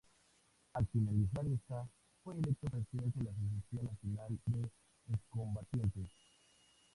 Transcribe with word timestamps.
Al 0.73 0.87
finalizar 0.87 1.45
esta, 1.45 1.87
fue 2.23 2.33
electo 2.33 2.67
presidente 2.71 3.19
de 3.19 3.25
la 3.25 3.29
Asociación 3.29 3.85
Nacional 3.85 4.39
de 4.47 4.67
Excombatientes. 5.13 6.09